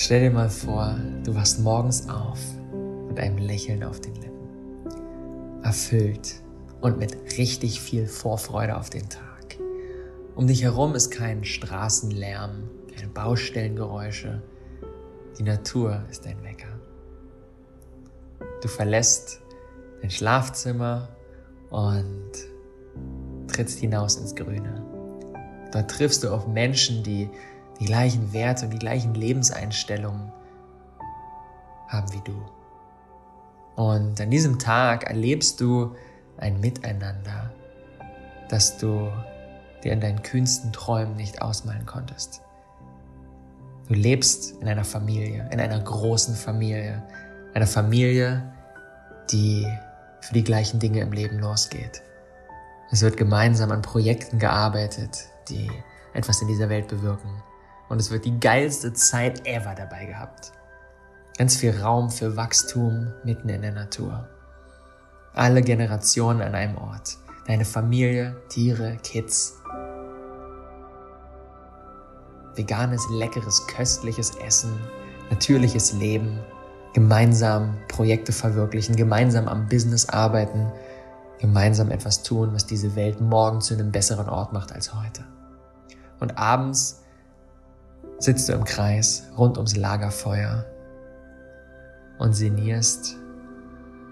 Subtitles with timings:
[0.00, 2.38] Stell dir mal vor, du wachst morgens auf
[3.08, 6.40] mit einem Lächeln auf den Lippen, erfüllt
[6.80, 9.58] und mit richtig viel Vorfreude auf den Tag.
[10.36, 14.40] Um dich herum ist kein Straßenlärm, keine Baustellengeräusche.
[15.36, 16.78] Die Natur ist dein Wecker.
[18.62, 19.40] Du verlässt
[20.00, 21.08] dein Schlafzimmer
[21.70, 22.30] und
[23.48, 24.80] trittst hinaus ins Grüne.
[25.72, 27.28] Dort triffst du auf Menschen, die
[27.80, 30.32] die gleichen Werte und die gleichen Lebenseinstellungen
[31.88, 32.40] haben wie du.
[33.76, 35.94] Und an diesem Tag erlebst du
[36.36, 37.52] ein Miteinander,
[38.48, 39.10] das du
[39.84, 42.42] dir in deinen kühnsten Träumen nicht ausmalen konntest.
[43.86, 47.02] Du lebst in einer Familie, in einer großen Familie,
[47.54, 48.52] einer Familie,
[49.30, 49.66] die
[50.20, 52.02] für die gleichen Dinge im Leben losgeht.
[52.90, 55.70] Es wird gemeinsam an Projekten gearbeitet, die
[56.14, 57.42] etwas in dieser Welt bewirken.
[57.88, 60.52] Und es wird die geilste Zeit ever dabei gehabt.
[61.38, 64.28] Ganz viel Raum für Wachstum mitten in der Natur.
[65.34, 67.16] Alle Generationen an einem Ort.
[67.46, 69.54] Deine Familie, Tiere, Kids,
[72.58, 74.78] veganes, leckeres, köstliches Essen,
[75.30, 76.40] natürliches Leben,
[76.92, 80.70] gemeinsam Projekte verwirklichen, gemeinsam am Business arbeiten,
[81.38, 85.24] gemeinsam etwas tun, was diese Welt morgen zu einem besseren Ort macht als heute.
[86.20, 87.04] Und abends
[88.18, 90.64] sitzt du im Kreis rund ums Lagerfeuer
[92.18, 93.16] und sinnierst,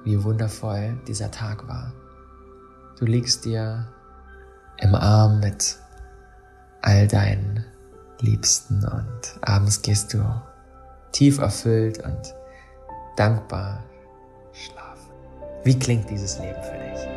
[0.04, 1.92] wie wundervoll dieser Tag war.
[2.98, 3.88] Du liegst dir
[4.78, 5.76] im Arm mit
[6.82, 7.64] all deinen
[8.20, 10.24] Liebsten und abends gehst du
[11.12, 12.34] tief erfüllt und
[13.16, 13.84] dankbar
[14.52, 15.10] schlafen.
[15.64, 17.15] Wie klingt dieses Leben für dich?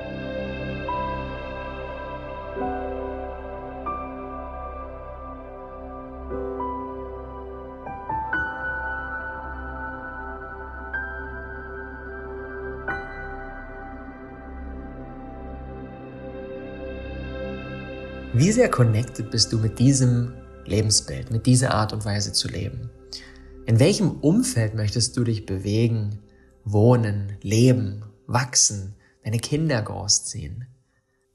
[18.39, 20.33] Wie sehr connected bist du mit diesem
[20.63, 22.89] Lebensbild, mit dieser Art und Weise zu leben?
[23.65, 26.19] In welchem Umfeld möchtest du dich bewegen,
[26.63, 28.95] wohnen, leben, wachsen,
[29.25, 30.67] deine Kinder großziehen?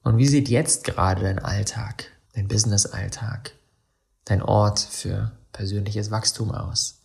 [0.03, 3.53] Und wie sieht jetzt gerade dein Alltag, dein Business-Alltag,
[4.25, 7.03] dein Ort für persönliches Wachstum aus?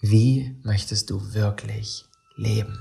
[0.00, 2.06] Wie möchtest du wirklich
[2.38, 2.78] leben?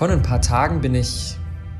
[0.00, 1.36] Vor ein paar Tagen bin ich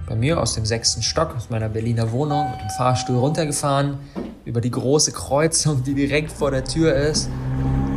[0.06, 3.98] bei mir aus dem sechsten Stock, aus meiner Berliner Wohnung, mit dem Fahrstuhl runtergefahren,
[4.44, 7.30] über die große Kreuzung, die direkt vor der Tür ist,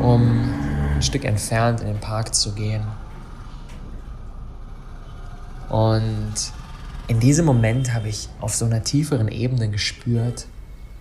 [0.01, 0.49] um
[0.95, 2.83] ein Stück entfernt in den Park zu gehen.
[5.67, 6.33] Und
[7.09, 10.45] in diesem Moment habe ich auf so einer tieferen Ebene gespürt,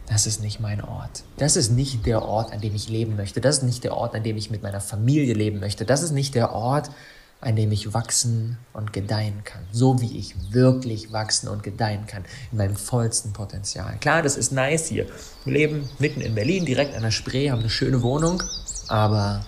[0.09, 1.23] das ist nicht mein Ort.
[1.37, 3.41] Das ist nicht der Ort, an dem ich leben möchte.
[3.41, 5.85] Das ist nicht der Ort, an dem ich mit meiner Familie leben möchte.
[5.85, 6.91] Das ist nicht der Ort,
[7.43, 9.63] an dem ich wachsen und gedeihen kann.
[9.73, 12.25] So wie ich wirklich wachsen und gedeihen kann.
[12.53, 13.99] In meinem vollsten Potenzial.
[13.99, 15.07] Klar, das ist nice hier.
[15.45, 18.45] Wir leben mitten in Berlin, direkt an der Spree, haben eine schöne Wohnung.
[18.87, 19.45] Aber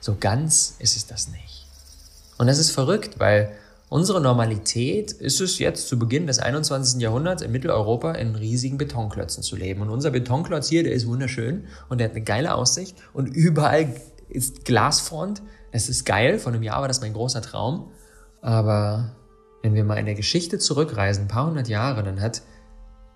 [0.00, 1.66] so ganz ist es das nicht.
[2.38, 3.52] Und das ist verrückt, weil
[3.90, 6.98] unsere Normalität ist es jetzt zu Beginn des 21.
[7.02, 9.82] Jahrhunderts in Mitteleuropa in riesigen Betonklötzen zu leben.
[9.82, 13.94] Und unser Betonklotz hier, der ist wunderschön und der hat eine geile Aussicht und überall
[14.30, 15.42] ist Glasfront
[15.76, 17.90] es ist geil, vor einem Jahr war das mein großer Traum.
[18.40, 19.12] Aber
[19.62, 22.42] wenn wir mal in der Geschichte zurückreisen, ein paar hundert Jahre, dann hat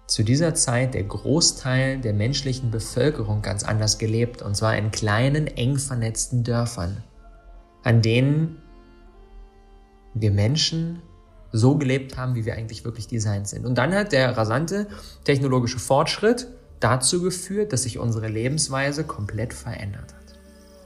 [0.07, 4.43] zu dieser Zeit der Großteil der menschlichen Bevölkerung ganz anders gelebt.
[4.43, 7.03] Und zwar in kleinen, eng vernetzten Dörfern,
[7.83, 8.61] an denen
[10.15, 11.01] wir Menschen
[11.53, 13.65] so gelebt haben, wie wir eigentlich wirklich designt sind.
[13.65, 14.89] Und dann hat der rasante
[15.25, 16.49] technologische Fortschritt
[16.81, 20.39] dazu geführt, dass sich unsere Lebensweise komplett verändert hat.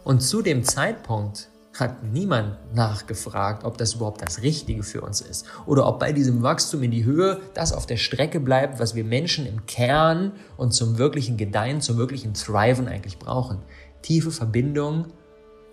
[0.05, 1.49] Und zu dem Zeitpunkt
[1.79, 6.43] hat niemand nachgefragt, ob das überhaupt das Richtige für uns ist oder ob bei diesem
[6.43, 10.73] Wachstum in die Höhe das auf der Strecke bleibt, was wir Menschen im Kern und
[10.73, 13.59] zum wirklichen Gedeihen, zum wirklichen Thriven eigentlich brauchen.
[14.03, 15.07] Tiefe Verbindung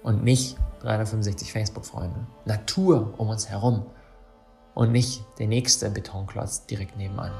[0.03, 2.25] und nicht 365 Facebook-Freunde.
[2.45, 3.85] Natur um uns herum.
[4.73, 7.33] und nicht der nächste Betonklotz direkt nebenan.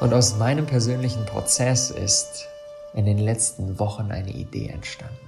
[0.00, 2.46] Und aus meinem persönlichen Prozess ist
[2.94, 5.18] in den letzten Wochen eine Idee entstanden,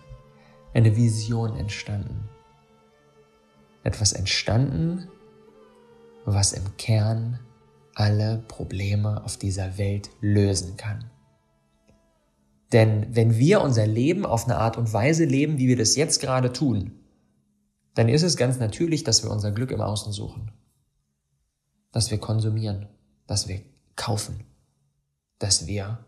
[0.75, 2.29] eine Vision entstanden.
[3.83, 5.09] Etwas entstanden,
[6.25, 7.41] was im Kern
[7.97, 11.11] alle Probleme auf dieser Welt lösen kann.
[12.73, 16.21] Denn wenn wir unser Leben auf eine Art und Weise leben, wie wir das jetzt
[16.21, 16.93] gerade tun,
[17.95, 20.53] dann ist es ganz natürlich, dass wir unser Glück im Außen suchen.
[21.91, 22.89] Dass wir konsumieren,
[23.27, 23.63] dass wir
[23.97, 24.45] kaufen,
[25.41, 25.99] dass wir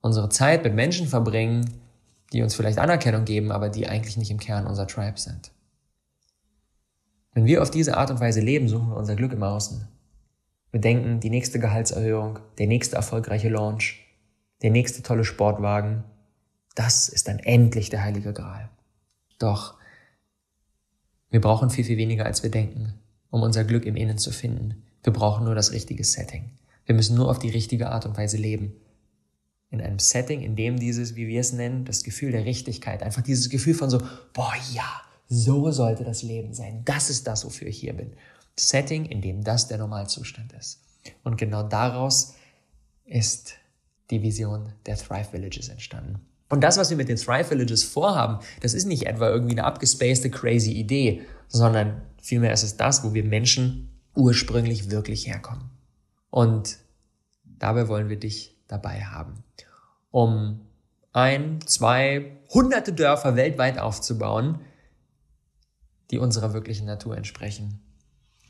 [0.00, 1.70] unsere Zeit mit Menschen verbringen,
[2.32, 5.52] die uns vielleicht Anerkennung geben, aber die eigentlich nicht im Kern unser Tribe sind.
[7.32, 9.86] Wenn wir auf diese Art und Weise leben, suchen wir unser Glück im Außen.
[10.70, 14.06] Wir denken, die nächste Gehaltserhöhung, der nächste erfolgreiche Launch,
[14.62, 16.04] der nächste tolle Sportwagen,
[16.74, 18.68] das ist dann endlich der heilige Gral.
[19.38, 19.74] Doch
[21.30, 22.94] wir brauchen viel, viel weniger, als wir denken,
[23.30, 24.82] um unser Glück im Innen zu finden.
[25.02, 26.50] Wir brauchen nur das richtige Setting.
[26.86, 28.72] Wir müssen nur auf die richtige Art und Weise leben.
[29.70, 33.22] In einem Setting, in dem dieses, wie wir es nennen, das Gefühl der Richtigkeit, einfach
[33.22, 34.00] dieses Gefühl von so,
[34.32, 36.82] boah, ja, so sollte das Leben sein.
[36.84, 38.12] Das ist das, wofür ich hier bin.
[38.58, 40.80] Setting, in dem das der Normalzustand ist.
[41.24, 42.34] Und genau daraus
[43.04, 43.54] ist
[44.10, 46.20] die Vision der Thrive Villages entstanden.
[46.48, 49.64] Und das, was wir mit den Thrive Villages vorhaben, das ist nicht etwa irgendwie eine
[49.64, 55.75] abgespacede, crazy Idee, sondern vielmehr ist es das, wo wir Menschen ursprünglich wirklich herkommen.
[56.36, 56.80] Und
[57.44, 59.42] dabei wollen wir dich dabei haben,
[60.10, 60.60] um
[61.14, 64.60] ein, zwei, hunderte Dörfer weltweit aufzubauen,
[66.10, 67.80] die unserer wirklichen Natur entsprechen.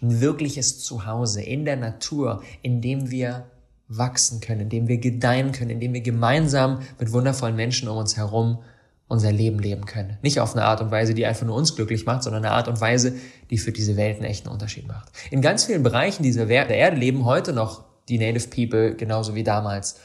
[0.03, 3.49] Ein wirkliches Zuhause in der Natur, in dem wir
[3.87, 7.99] wachsen können, in dem wir gedeihen können, in dem wir gemeinsam mit wundervollen Menschen um
[7.99, 8.65] uns herum
[9.09, 10.19] unser Leben leben können.
[10.23, 12.69] Nicht auf eine Art und Weise, die einfach nur uns glücklich macht, sondern eine Art
[12.69, 13.15] und Weise,
[13.51, 15.11] die für diese Welt einen echten Unterschied macht.
[15.31, 19.45] In ganz vielen Bereichen dieser der Erde leben heute noch die Native People genauso wie
[19.45, 20.01] damals.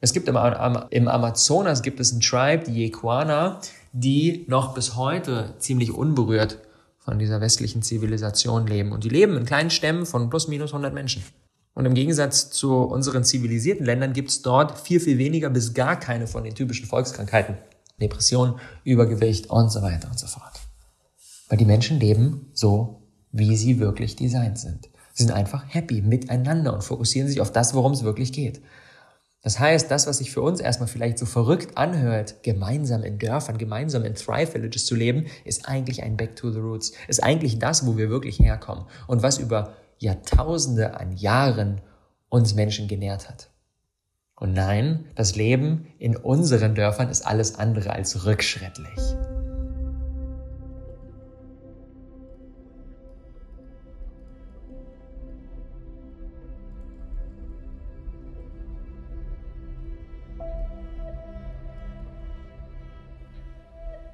[0.00, 0.36] Es gibt im,
[0.90, 3.60] im Amazonas gibt es einen Tribe, die Yequana,
[3.92, 6.58] die noch bis heute ziemlich unberührt
[6.98, 8.92] von dieser westlichen Zivilisation leben.
[8.92, 11.22] Und die leben in kleinen Stämmen von plus minus 100 Menschen.
[11.74, 15.98] Und im Gegensatz zu unseren zivilisierten Ländern gibt es dort viel, viel weniger bis gar
[15.98, 17.56] keine von den typischen Volkskrankheiten.
[18.00, 20.60] Depression, Übergewicht und so weiter und so fort.
[21.48, 23.02] Weil die Menschen leben so,
[23.32, 24.88] wie sie wirklich designt sind.
[25.12, 28.62] Sie sind einfach happy miteinander und fokussieren sich auf das, worum es wirklich geht.
[29.42, 33.56] Das heißt, das, was sich für uns erstmal vielleicht so verrückt anhört, gemeinsam in Dörfern,
[33.56, 36.92] gemeinsam in Thrive Villages zu leben, ist eigentlich ein Back to the Roots.
[37.08, 41.80] Ist eigentlich das, wo wir wirklich herkommen und was über Jahrtausende an Jahren
[42.28, 43.49] uns Menschen genährt hat.
[44.40, 48.98] Und nein, das Leben in unseren Dörfern ist alles andere als rückschrittlich.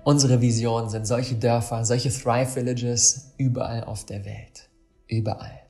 [0.02, 4.68] Unsere Vision sind solche Dörfer, solche Thrive Villages überall auf der Welt.
[5.06, 5.62] Überall.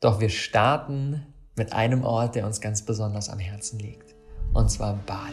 [0.00, 4.14] Doch wir starten mit einem Ort, der uns ganz besonders am Herzen liegt.
[4.52, 5.32] Und zwar Bali.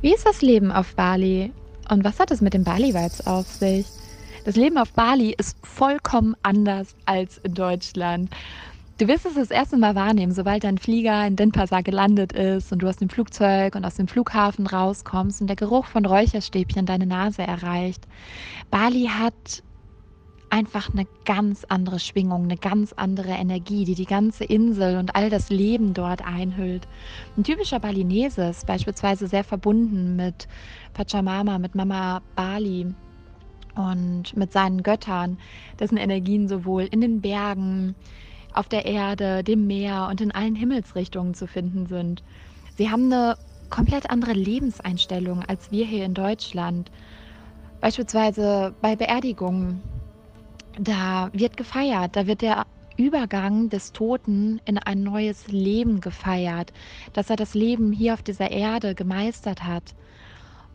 [0.00, 1.52] Wie ist das Leben auf Bali?
[1.90, 3.86] Und was hat es mit den Bali-Vibes auf sich?
[4.44, 8.30] Das Leben auf Bali ist vollkommen anders als in Deutschland.
[8.98, 12.80] Du wirst es das erste Mal wahrnehmen, sobald dein Flieger in Denpasar gelandet ist und
[12.80, 17.06] du aus dem Flugzeug und aus dem Flughafen rauskommst und der Geruch von Räucherstäbchen deine
[17.06, 18.08] Nase erreicht.
[18.70, 19.62] Bali hat
[20.50, 25.30] einfach eine ganz andere Schwingung, eine ganz andere Energie, die die ganze Insel und all
[25.30, 26.86] das Leben dort einhüllt.
[27.36, 30.48] Ein typischer Balinese ist beispielsweise sehr verbunden mit
[30.94, 32.94] Pachamama, mit Mama Bali
[33.74, 35.38] und mit seinen Göttern,
[35.78, 37.94] dessen Energien sowohl in den Bergen,
[38.54, 42.22] auf der Erde, dem Meer und in allen Himmelsrichtungen zu finden sind.
[42.76, 43.36] Sie haben eine
[43.70, 46.90] komplett andere Lebenseinstellung als wir hier in Deutschland.
[47.80, 49.82] Beispielsweise bei Beerdigungen
[50.78, 52.66] da wird gefeiert, da wird der
[52.96, 56.72] Übergang des Toten in ein neues Leben gefeiert,
[57.12, 59.94] dass er das Leben hier auf dieser Erde gemeistert hat.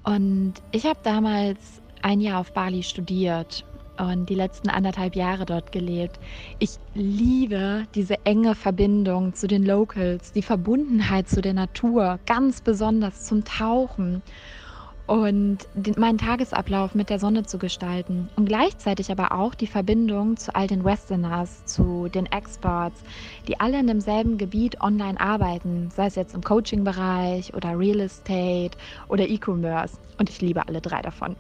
[0.04, 3.66] Und ich habe damals ein Jahr auf Bali studiert
[3.98, 6.20] und die letzten anderthalb Jahre dort gelebt.
[6.60, 13.26] Ich liebe diese enge Verbindung zu den Locals, die Verbundenheit zu der Natur, ganz besonders
[13.26, 14.22] zum Tauchen
[15.06, 20.38] und den, meinen Tagesablauf mit der Sonne zu gestalten und gleichzeitig aber auch die Verbindung
[20.38, 23.04] zu all den Westerners, zu den Experts,
[23.48, 28.78] die alle in demselben Gebiet online arbeiten, sei es jetzt im Coaching-Bereich oder Real Estate
[29.10, 29.98] oder E-Commerce.
[30.18, 31.36] Und ich liebe alle drei davon.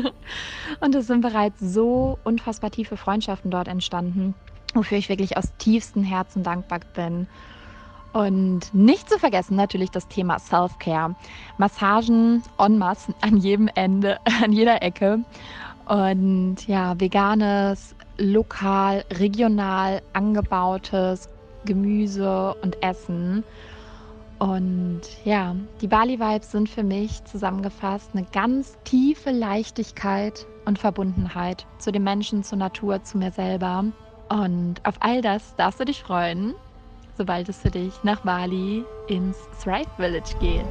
[0.80, 4.34] und es sind bereits so unfassbar tiefe Freundschaften dort entstanden,
[4.74, 7.26] wofür ich wirklich aus tiefstem Herzen dankbar bin.
[8.14, 11.16] Und nicht zu vergessen natürlich das Thema Self-Care.
[11.58, 15.18] Massagen en masse an jedem Ende, an jeder Ecke.
[15.86, 21.28] Und ja, veganes, lokal, regional angebautes
[21.64, 23.42] Gemüse und Essen.
[24.38, 31.90] Und ja, die Bali-Vibes sind für mich zusammengefasst eine ganz tiefe Leichtigkeit und Verbundenheit zu
[31.90, 33.86] den Menschen, zur Natur, zu mir selber.
[34.28, 36.54] Und auf all das darfst du dich freuen
[37.16, 40.66] sobald es für dich nach Bali ins Thrive Village geht.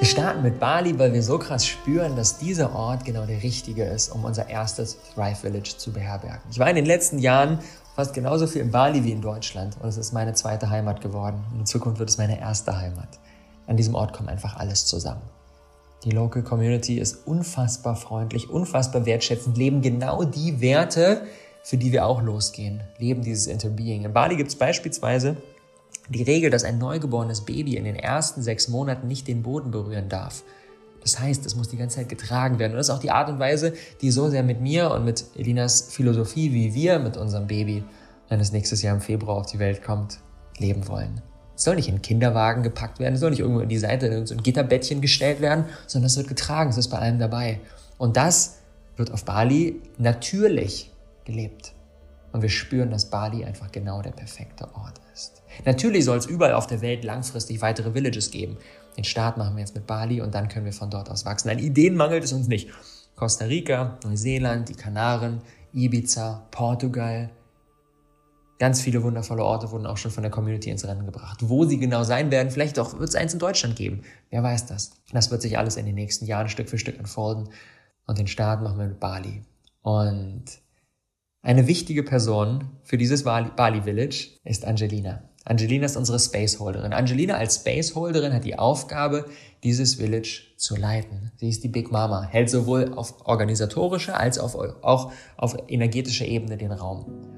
[0.00, 3.84] Wir starten mit Bali, weil wir so krass spüren, dass dieser Ort genau der richtige
[3.84, 6.42] ist, um unser erstes Thrive Village zu beherbergen.
[6.50, 7.58] Ich war in den letzten Jahren
[7.96, 11.42] fast genauso viel in Bali wie in Deutschland und es ist meine zweite Heimat geworden.
[11.52, 13.08] Und in Zukunft wird es meine erste Heimat.
[13.66, 15.22] An diesem Ort kommt einfach alles zusammen.
[16.04, 21.22] Die Local Community ist unfassbar freundlich, unfassbar wertschätzend, leben genau die Werte,
[21.62, 24.04] für die wir auch losgehen, leben dieses Interbeing.
[24.04, 25.38] In Bali gibt es beispielsweise
[26.10, 30.10] die Regel, dass ein neugeborenes Baby in den ersten sechs Monaten nicht den Boden berühren
[30.10, 30.42] darf.
[31.00, 32.72] Das heißt, es muss die ganze Zeit getragen werden.
[32.72, 35.24] Und das ist auch die Art und Weise, die so sehr mit mir und mit
[35.34, 37.84] Elinas Philosophie, wie wir mit unserem Baby,
[38.28, 40.18] wenn es nächstes Jahr im Februar auf die Welt kommt,
[40.58, 41.22] leben wollen.
[41.56, 44.42] Soll nicht in Kinderwagen gepackt werden, soll nicht irgendwo in die Seite in so ein
[44.42, 47.60] Gitterbettchen gestellt werden, sondern es wird getragen, es ist bei allem dabei.
[47.98, 48.58] Und das
[48.96, 50.90] wird auf Bali natürlich
[51.24, 51.72] gelebt.
[52.32, 55.42] Und wir spüren, dass Bali einfach genau der perfekte Ort ist.
[55.64, 58.56] Natürlich soll es überall auf der Welt langfristig weitere Villages geben.
[58.96, 61.50] Den Start machen wir jetzt mit Bali und dann können wir von dort aus wachsen.
[61.50, 62.70] An Ideen mangelt es uns nicht.
[63.14, 65.40] Costa Rica, Neuseeland, die Kanaren,
[65.72, 67.30] Ibiza, Portugal,
[68.58, 71.40] Ganz viele wundervolle Orte wurden auch schon von der Community ins Rennen gebracht.
[71.42, 74.02] Wo sie genau sein werden, vielleicht auch wird es eins in Deutschland geben.
[74.30, 74.92] Wer weiß das?
[75.12, 77.48] Das wird sich alles in den nächsten Jahren Stück für Stück entfolgen.
[78.06, 79.42] Und den Start machen wir mit Bali.
[79.82, 80.44] Und
[81.42, 85.22] eine wichtige Person für dieses Bali Village ist Angelina.
[85.44, 86.94] Angelina ist unsere Spaceholderin.
[86.94, 89.26] Angelina als Spaceholderin hat die Aufgabe,
[89.62, 91.32] dieses Village zu leiten.
[91.36, 96.72] Sie ist die Big Mama, hält sowohl auf organisatorischer als auch auf energetischer Ebene den
[96.72, 97.33] Raum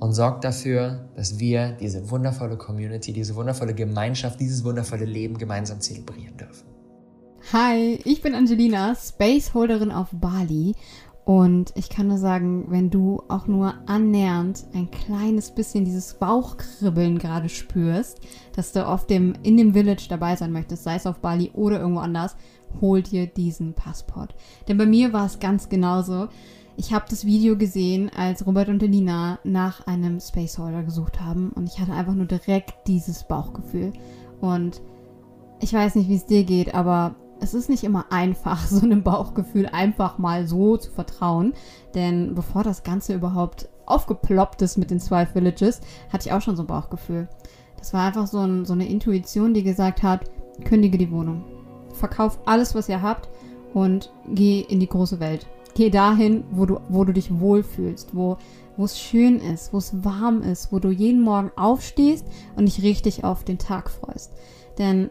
[0.00, 5.80] und sorgt dafür, dass wir diese wundervolle Community, diese wundervolle Gemeinschaft, dieses wundervolle Leben gemeinsam
[5.80, 6.66] zelebrieren dürfen.
[7.52, 10.74] Hi, ich bin Angelina, Spaceholderin auf Bali
[11.24, 17.18] und ich kann nur sagen, wenn du auch nur annähernd ein kleines bisschen dieses Bauchkribbeln
[17.18, 18.20] gerade spürst,
[18.56, 21.78] dass du auf dem, in dem Village dabei sein möchtest, sei es auf Bali oder
[21.80, 22.36] irgendwo anders,
[22.80, 24.34] hol dir diesen Passport.
[24.66, 26.28] Denn bei mir war es ganz genauso.
[26.80, 31.68] Ich habe das Video gesehen, als Robert und Elina nach einem Spaceholder gesucht haben und
[31.68, 33.92] ich hatte einfach nur direkt dieses Bauchgefühl.
[34.40, 34.80] Und
[35.60, 39.02] ich weiß nicht, wie es dir geht, aber es ist nicht immer einfach, so einem
[39.02, 41.52] Bauchgefühl einfach mal so zu vertrauen.
[41.94, 46.56] Denn bevor das Ganze überhaupt aufgeploppt ist mit den zwei Villages, hatte ich auch schon
[46.56, 47.28] so ein Bauchgefühl.
[47.76, 50.30] Das war einfach so, ein, so eine Intuition, die gesagt hat,
[50.64, 51.44] kündige die Wohnung.
[51.92, 53.28] Verkauf alles, was ihr habt
[53.74, 55.46] und geh in die große Welt.
[55.80, 58.36] Geh dahin, wo du, wo du dich wohlfühlst, wo
[58.76, 62.82] wo es schön ist, wo es warm ist, wo du jeden Morgen aufstehst und dich
[62.82, 64.34] richtig auf den Tag freust.
[64.76, 65.08] Denn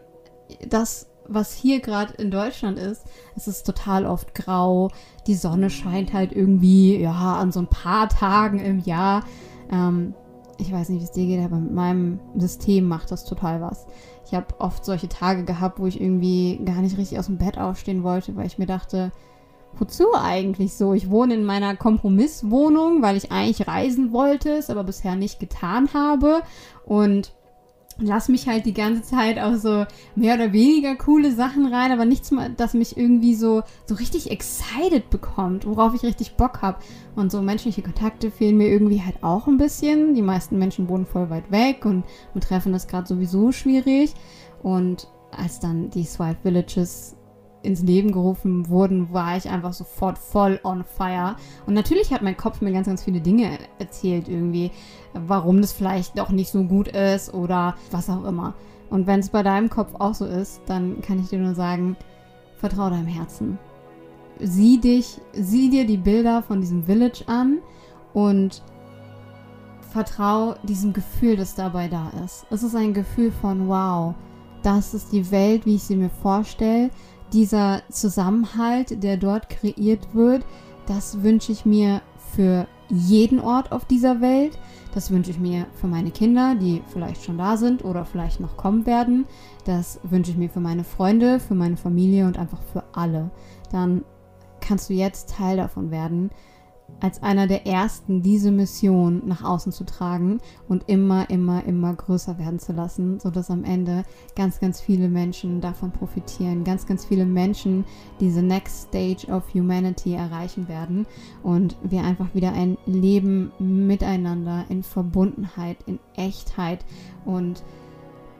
[0.68, 3.02] das, was hier gerade in Deutschland ist,
[3.34, 4.92] es ist total oft grau.
[5.26, 9.24] Die Sonne scheint halt irgendwie, ja, an so ein paar Tagen im Jahr.
[9.72, 10.14] Ähm,
[10.58, 13.88] ich weiß nicht, wie es dir geht, aber mit meinem System macht das total was.
[14.24, 17.58] Ich habe oft solche Tage gehabt, wo ich irgendwie gar nicht richtig aus dem Bett
[17.58, 19.10] aufstehen wollte, weil ich mir dachte,
[19.78, 20.92] wozu eigentlich so?
[20.94, 25.90] Ich wohne in meiner Kompromisswohnung, weil ich eigentlich reisen wollte, es aber bisher nicht getan
[25.94, 26.42] habe.
[26.84, 27.32] Und
[28.00, 29.84] lass mich halt die ganze Zeit auch so
[30.14, 35.10] mehr oder weniger coole Sachen rein, aber nichts, das mich irgendwie so, so richtig excited
[35.10, 36.78] bekommt, worauf ich richtig Bock habe.
[37.14, 40.14] Und so menschliche Kontakte fehlen mir irgendwie halt auch ein bisschen.
[40.14, 44.14] Die meisten Menschen wohnen voll weit weg und mit Treffen ist gerade sowieso schwierig.
[44.62, 47.16] Und als dann die Swipe Villages
[47.62, 51.36] ins Leben gerufen wurden, war ich einfach sofort voll on fire.
[51.66, 54.70] Und natürlich hat mein Kopf mir ganz, ganz viele Dinge erzählt irgendwie,
[55.12, 58.54] warum das vielleicht doch nicht so gut ist oder was auch immer.
[58.88, 61.96] Und wenn es bei deinem Kopf auch so ist, dann kann ich dir nur sagen,
[62.56, 63.58] vertraue deinem Herzen.
[64.40, 67.58] Sieh dich, sieh dir die Bilder von diesem Village an
[68.14, 68.62] und
[69.92, 72.46] vertraue diesem Gefühl, das dabei da ist.
[72.50, 74.14] Es ist ein Gefühl von wow,
[74.62, 76.90] das ist die Welt, wie ich sie mir vorstelle.
[77.32, 80.44] Dieser Zusammenhalt, der dort kreiert wird,
[80.86, 82.02] das wünsche ich mir
[82.34, 84.58] für jeden Ort auf dieser Welt.
[84.94, 88.56] Das wünsche ich mir für meine Kinder, die vielleicht schon da sind oder vielleicht noch
[88.56, 89.26] kommen werden.
[89.64, 93.30] Das wünsche ich mir für meine Freunde, für meine Familie und einfach für alle.
[93.70, 94.04] Dann
[94.60, 96.30] kannst du jetzt Teil davon werden
[97.00, 102.38] als einer der ersten diese Mission nach außen zu tragen und immer, immer, immer größer
[102.38, 104.04] werden zu lassen, sodass am Ende
[104.36, 107.84] ganz, ganz viele Menschen davon profitieren, ganz, ganz viele Menschen
[108.20, 111.06] diese Next Stage of Humanity erreichen werden
[111.42, 116.84] und wir einfach wieder ein Leben miteinander in Verbundenheit, in Echtheit
[117.24, 117.62] und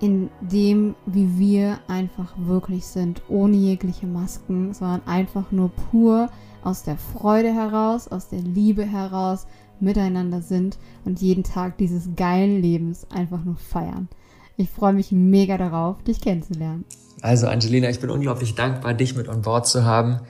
[0.00, 6.30] in dem, wie wir einfach wirklich sind, ohne jegliche Masken, sondern einfach nur pur
[6.64, 9.47] aus der Freude heraus, aus der Liebe heraus
[9.81, 14.09] miteinander sind und jeden Tag dieses geilen Lebens einfach nur feiern.
[14.57, 16.85] Ich freue mich mega darauf, dich kennenzulernen.
[17.23, 20.21] Also Angelina, ich bin unglaublich dankbar, dich mit an Bord zu haben.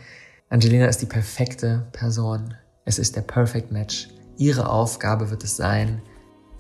[0.49, 2.55] Angelina ist die perfekte Person.
[2.85, 4.09] Es ist der Perfect Match.
[4.37, 6.01] Ihre Aufgabe wird es sein,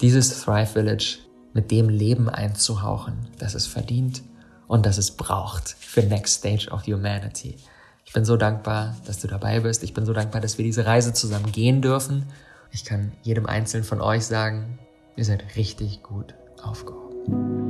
[0.00, 1.18] dieses Thrive Village
[1.54, 4.22] mit dem Leben einzuhauchen, das es verdient
[4.68, 7.56] und das es braucht für Next Stage of Humanity.
[8.10, 9.84] Ich bin so dankbar, dass du dabei bist.
[9.84, 12.26] Ich bin so dankbar, dass wir diese Reise zusammen gehen dürfen.
[12.72, 14.80] Ich kann jedem Einzelnen von euch sagen,
[15.14, 17.69] ihr seid richtig gut aufgehoben.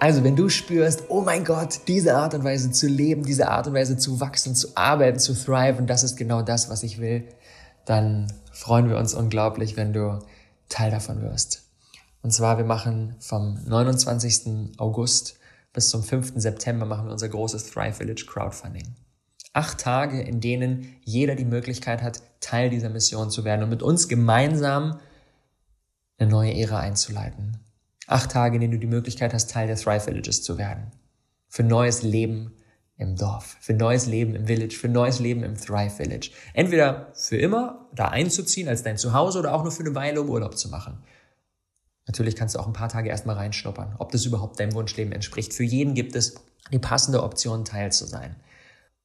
[0.00, 3.66] Also wenn du spürst, oh mein Gott, diese Art und Weise zu leben, diese Art
[3.66, 7.28] und Weise zu wachsen, zu arbeiten, zu thriven, das ist genau das, was ich will,
[7.84, 10.18] dann freuen wir uns unglaublich, wenn du
[10.70, 11.64] Teil davon wirst.
[12.22, 14.78] Und zwar, wir machen vom 29.
[14.78, 15.38] August
[15.74, 16.32] bis zum 5.
[16.36, 18.94] September machen wir unser großes Thrive Village Crowdfunding.
[19.52, 23.82] Acht Tage, in denen jeder die Möglichkeit hat, Teil dieser Mission zu werden und mit
[23.82, 24.98] uns gemeinsam
[26.16, 27.58] eine neue Ära einzuleiten.
[28.10, 30.90] Acht Tage, in denen du die Möglichkeit hast, Teil der Thrive Villages zu werden.
[31.46, 32.52] Für neues Leben
[32.96, 36.32] im Dorf, für neues Leben im Village, für neues Leben im Thrive Village.
[36.52, 40.28] Entweder für immer da einzuziehen als dein Zuhause oder auch nur für eine Weile, um
[40.28, 40.98] Urlaub zu machen.
[42.08, 45.54] Natürlich kannst du auch ein paar Tage erstmal reinschnuppern, ob das überhaupt deinem Wunschleben entspricht.
[45.54, 46.34] Für jeden gibt es
[46.72, 48.34] die passende Option, Teil zu sein.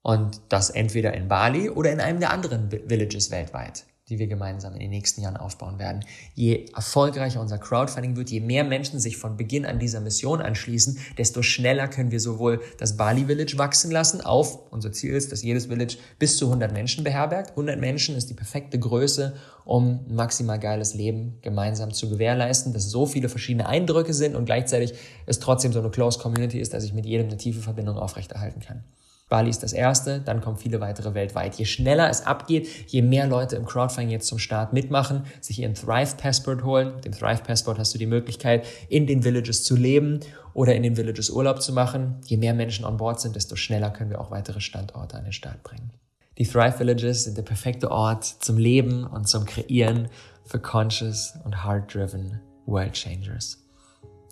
[0.01, 4.73] Und das entweder in Bali oder in einem der anderen Villages weltweit die wir gemeinsam
[4.73, 6.05] in den nächsten Jahren aufbauen werden.
[6.35, 10.99] Je erfolgreicher unser Crowdfunding wird, je mehr Menschen sich von Beginn an dieser Mission anschließen,
[11.17, 15.41] desto schneller können wir sowohl das Bali Village wachsen lassen auf, unser Ziel ist, dass
[15.41, 17.51] jedes Village bis zu 100 Menschen beherbergt.
[17.51, 23.07] 100 Menschen ist die perfekte Größe, um maximal geiles Leben gemeinsam zu gewährleisten, dass so
[23.07, 24.93] viele verschiedene Eindrücke sind und gleichzeitig
[25.25, 28.59] es trotzdem so eine close Community ist, dass ich mit jedem eine tiefe Verbindung aufrechterhalten
[28.59, 28.83] kann.
[29.27, 31.55] Bali ist das erste, dann kommen viele weitere weltweit.
[31.55, 35.73] Je schneller es abgeht, je mehr Leute im Crowdfunding jetzt zum Start mitmachen, sich ihren
[35.73, 36.93] Thrive Passport holen.
[36.95, 40.19] Mit dem Thrive Passport hast du die Möglichkeit, in den Villages zu leben
[40.53, 42.17] oder in den Villages Urlaub zu machen.
[42.25, 45.33] Je mehr Menschen on board sind, desto schneller können wir auch weitere Standorte an den
[45.33, 45.89] Start bringen.
[46.37, 50.07] Die Thrive Villages sind der perfekte Ort zum Leben und zum Kreieren
[50.43, 53.65] für conscious und heart-driven World Changers.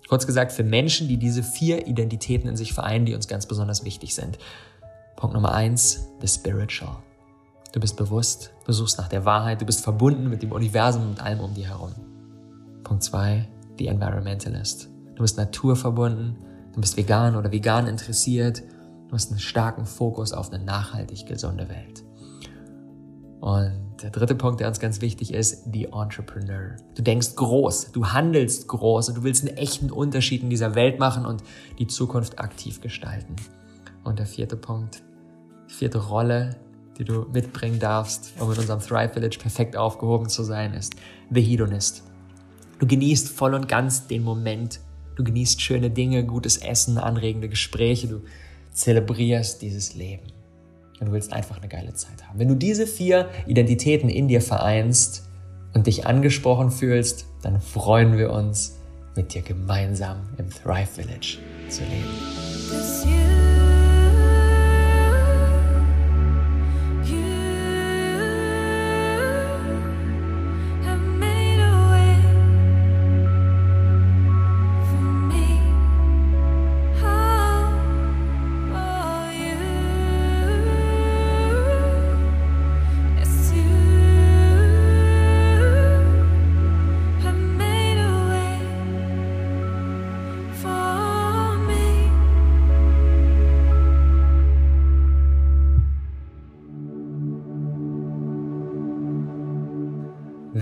[0.07, 3.83] Kurz gesagt, für Menschen, die diese vier Identitäten in sich vereinen, die uns ganz besonders
[3.85, 4.37] wichtig sind.
[5.23, 6.97] Punkt Nummer eins, the spiritual.
[7.71, 11.23] Du bist bewusst, du suchst nach der Wahrheit, du bist verbunden mit dem Universum und
[11.23, 11.93] allem um dir herum.
[12.83, 13.47] Punkt zwei,
[13.79, 14.89] the environmentalist.
[15.15, 16.35] Du bist naturverbunden,
[16.73, 18.63] du bist vegan oder vegan interessiert,
[19.07, 22.03] du hast einen starken Fokus auf eine nachhaltig gesunde Welt.
[23.39, 26.75] Und der dritte Punkt, der uns ganz wichtig ist, the entrepreneur.
[26.95, 30.99] Du denkst groß, du handelst groß und du willst einen echten Unterschied in dieser Welt
[30.99, 31.43] machen und
[31.79, 33.37] die Zukunft aktiv gestalten.
[34.03, 35.01] Und der vierte Punkt,
[35.67, 36.55] vierte Rolle,
[36.97, 40.95] die du mitbringen darfst, um in unserem Thrive Village perfekt aufgehoben zu sein, ist
[41.31, 42.03] The Hedonist.
[42.79, 44.79] Du genießt voll und ganz den Moment.
[45.15, 48.07] Du genießt schöne Dinge, gutes Essen, anregende Gespräche.
[48.07, 48.21] Du
[48.73, 50.23] zelebrierst dieses Leben.
[50.99, 52.39] Und du willst einfach eine geile Zeit haben.
[52.39, 55.27] Wenn du diese vier Identitäten in dir vereinst
[55.73, 58.77] und dich angesprochen fühlst, dann freuen wir uns,
[59.15, 61.37] mit dir gemeinsam im Thrive Village
[61.69, 63.52] zu leben.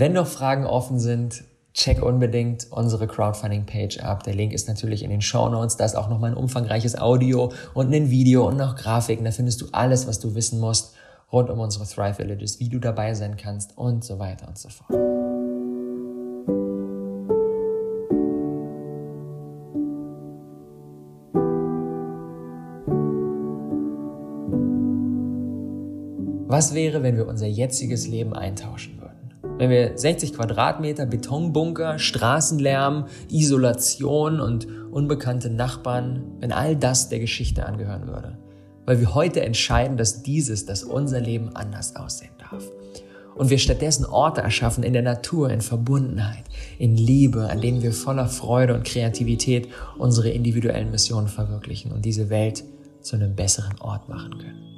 [0.02, 4.24] Wenn noch Fragen offen sind, check unbedingt unsere Crowdfunding-Page ab.
[4.24, 5.76] Der Link ist natürlich in den Show Notes.
[5.76, 9.24] Da ist auch nochmal ein umfangreiches Audio und ein Video und noch Grafiken.
[9.24, 10.96] Da findest du alles, was du wissen musst
[11.30, 14.70] rund um unsere Thrive Villages, wie du dabei sein kannst und so weiter und so
[14.70, 14.90] fort.
[26.48, 29.11] Was wäre, wenn wir unser jetziges Leben eintauschen würden?
[29.62, 37.64] Wenn wir 60 Quadratmeter Betonbunker, Straßenlärm, Isolation und unbekannte Nachbarn, wenn all das der Geschichte
[37.64, 38.36] angehören würde.
[38.86, 42.64] Weil wir heute entscheiden, dass dieses, dass unser Leben anders aussehen darf.
[43.36, 46.42] Und wir stattdessen Orte erschaffen in der Natur, in Verbundenheit,
[46.80, 52.30] in Liebe, an denen wir voller Freude und Kreativität unsere individuellen Missionen verwirklichen und diese
[52.30, 52.64] Welt
[53.00, 54.71] zu einem besseren Ort machen können.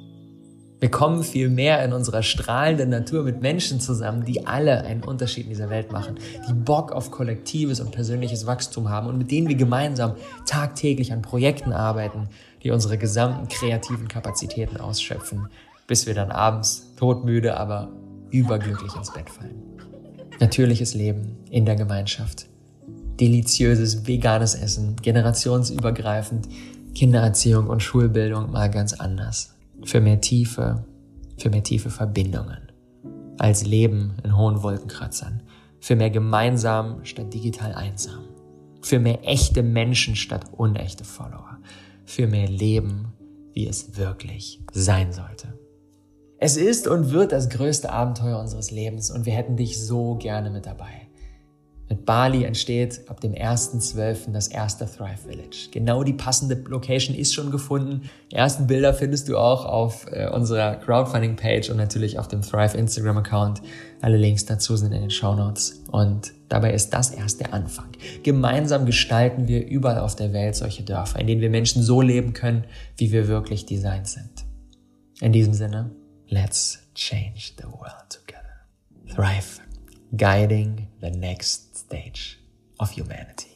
[0.79, 5.45] Wir kommen viel mehr in unserer strahlenden Natur mit Menschen zusammen, die alle einen Unterschied
[5.45, 6.15] in dieser Welt machen,
[6.47, 11.21] die Bock auf kollektives und persönliches Wachstum haben und mit denen wir gemeinsam tagtäglich an
[11.21, 12.27] Projekten arbeiten,
[12.61, 15.47] die unsere gesamten kreativen Kapazitäten ausschöpfen,
[15.87, 17.89] bis wir dann abends todmüde, aber
[18.31, 19.63] überglücklich ins Bett fallen.
[20.41, 22.47] Natürliches Leben in der Gemeinschaft,
[23.21, 26.49] deliziöses veganes Essen, generationsübergreifend,
[26.93, 29.54] Kindererziehung und Schulbildung mal ganz anders
[29.85, 30.83] für mehr Tiefe,
[31.37, 32.71] für mehr tiefe Verbindungen,
[33.37, 35.43] als Leben in hohen Wolkenkratzern,
[35.79, 38.23] für mehr gemeinsam statt digital einsam,
[38.81, 41.59] für mehr echte Menschen statt unechte Follower,
[42.03, 43.13] für mehr Leben,
[43.53, 45.57] wie es wirklich sein sollte.
[46.37, 50.49] Es ist und wird das größte Abenteuer unseres Lebens und wir hätten dich so gerne
[50.49, 51.04] mit dabei.
[51.87, 54.31] Mit Bali entsteht ab dem 1.12.
[54.31, 55.69] das erste Thrive Village.
[55.71, 58.09] Genau die passende Location ist schon gefunden.
[58.31, 62.75] Die ersten Bilder findest du auch auf äh, unserer Crowdfunding-Page und natürlich auf dem Thrive
[62.75, 63.61] Instagram-Account.
[64.01, 65.83] Alle Links dazu sind in den Show Notes.
[65.91, 67.89] Und dabei ist das erst der Anfang.
[68.23, 72.33] Gemeinsam gestalten wir überall auf der Welt solche Dörfer, in denen wir Menschen so leben
[72.33, 72.65] können,
[72.97, 74.45] wie wir wirklich designt sind.
[75.21, 75.91] In diesem Sinne,
[76.29, 78.65] let's change the world together.
[79.15, 79.61] Thrive,
[80.17, 82.39] guiding the next stage
[82.79, 83.54] of humanity.